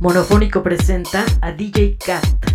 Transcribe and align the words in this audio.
Monofónico 0.00 0.62
presenta 0.62 1.24
a 1.40 1.50
DJ 1.50 1.96
Cat. 1.98 2.53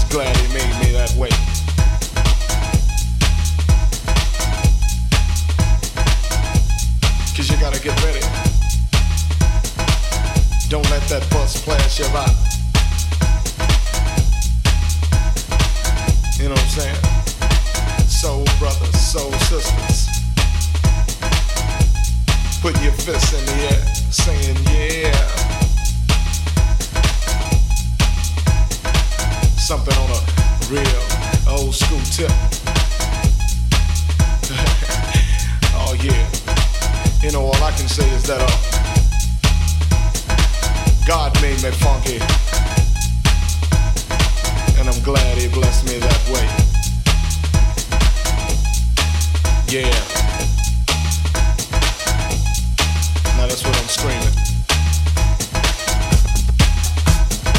Just 0.00 0.12
glad 0.12 0.36
he 0.36 0.48
made 0.54 0.86
me 0.86 0.92
that 0.92 1.12
way. 1.16 1.28
Cause 7.36 7.50
you 7.50 7.56
gotta 7.58 7.80
get 7.80 7.96
ready. 8.04 8.20
Don't 10.68 10.88
let 10.90 11.02
that 11.08 11.26
bus 11.30 11.62
flash 11.62 11.98
you 11.98 12.06
by. 12.12 12.26
You 16.38 16.48
know 16.48 16.54
what 16.54 16.62
I'm 16.62 16.68
saying? 16.68 18.06
Soul 18.06 18.44
brothers, 18.58 19.00
soul 19.00 19.32
sisters. 19.50 20.08
Put 22.62 22.80
your 22.82 22.92
fists 22.92 23.32
in 23.32 23.44
the 23.46 23.74
air, 23.74 23.94
saying 24.10 24.56
yeah. 24.70 25.39
Something 29.70 29.94
on 29.98 30.10
a 30.10 30.18
real 30.68 31.00
old 31.46 31.72
school 31.72 32.02
tip. 32.10 32.26
oh 35.78 35.94
yeah. 36.02 36.26
You 37.22 37.30
know 37.30 37.42
all 37.42 37.54
I 37.62 37.70
can 37.78 37.86
say 37.86 38.10
is 38.10 38.24
that 38.24 38.40
uh 38.40 38.50
God 41.06 41.40
made 41.40 41.62
me 41.62 41.70
funky. 41.70 42.18
And 44.76 44.88
I'm 44.88 45.00
glad 45.04 45.38
he 45.38 45.46
blessed 45.46 45.86
me 45.86 45.98
that 46.00 46.20
way. 46.34 46.48
Yeah. 49.68 49.94
Now 53.36 53.46
that's 53.46 53.62
what 53.62 53.76
I'm 53.78 53.86
screaming. 53.86 54.34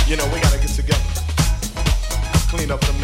You 0.10 0.18
know, 0.18 0.28
we. 0.34 0.42
Clean 0.42 0.51
up 2.72 2.80
the 2.80 3.01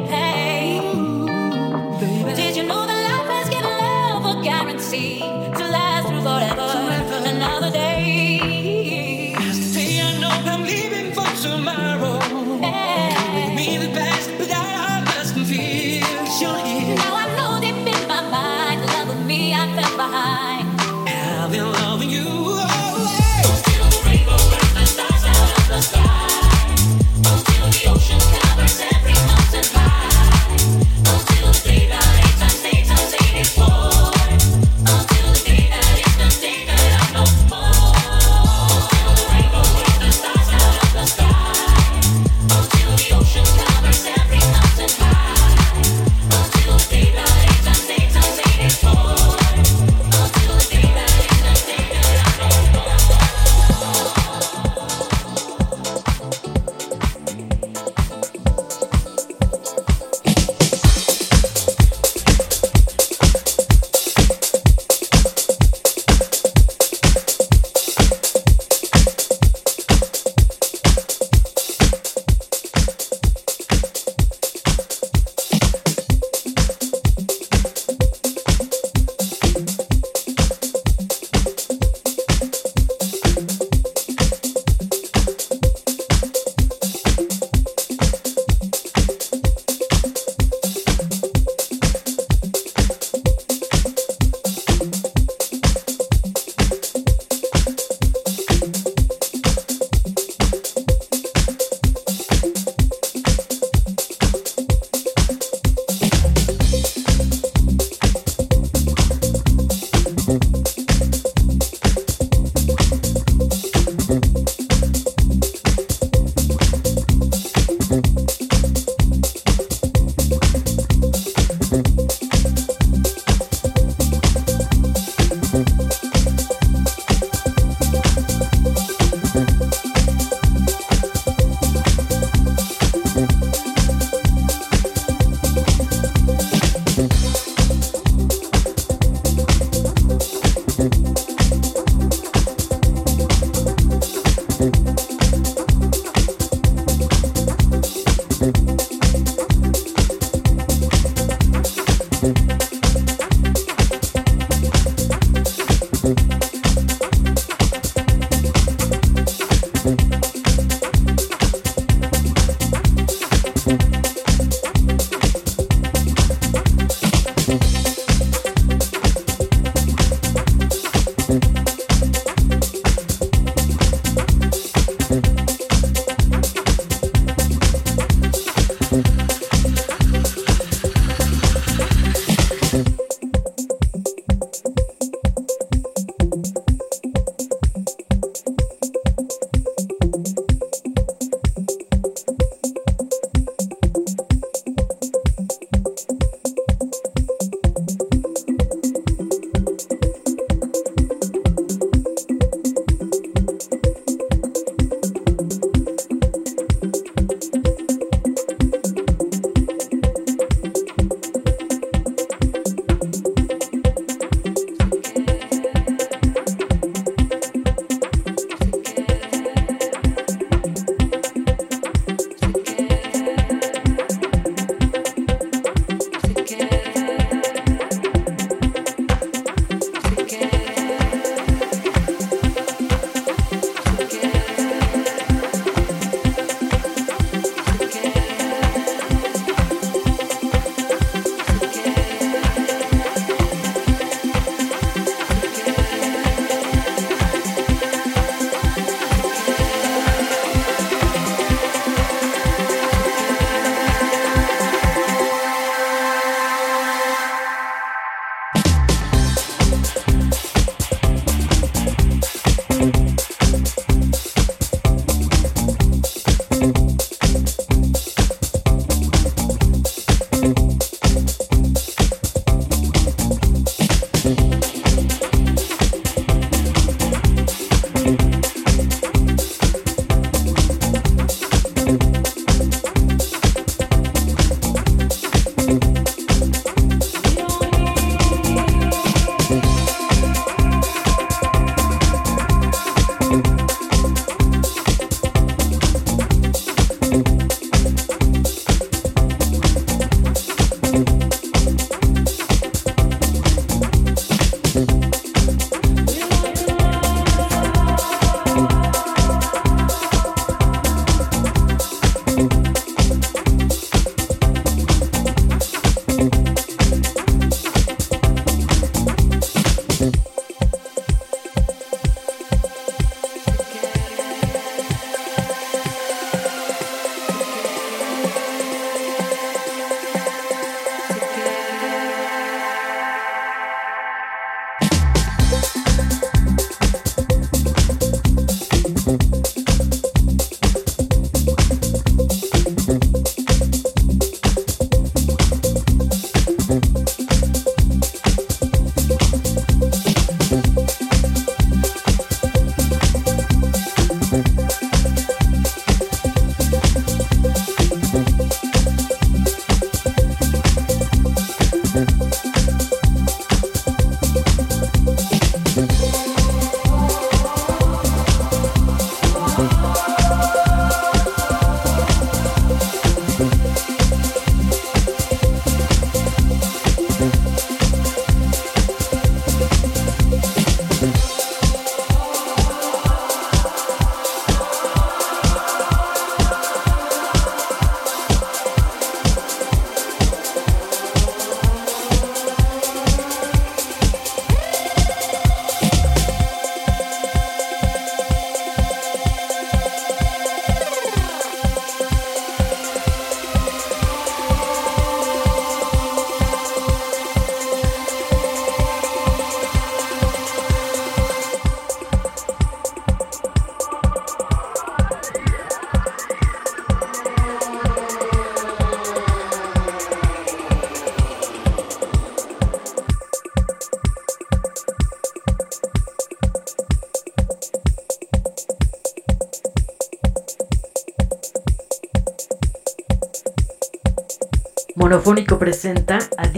head. 0.00 0.23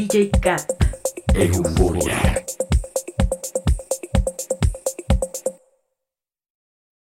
DJ 0.07 0.31
Cat. 0.41 0.76